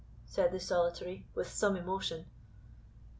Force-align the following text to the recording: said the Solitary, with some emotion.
said 0.25 0.51
the 0.51 0.59
Solitary, 0.59 1.27
with 1.35 1.47
some 1.47 1.75
emotion. 1.75 2.25